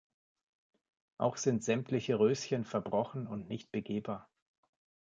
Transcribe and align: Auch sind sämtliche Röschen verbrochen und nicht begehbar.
Auch 1.19 1.37
sind 1.37 1.63
sämtliche 1.63 2.17
Röschen 2.19 2.65
verbrochen 2.65 3.27
und 3.27 3.47
nicht 3.49 3.71
begehbar. 3.71 4.31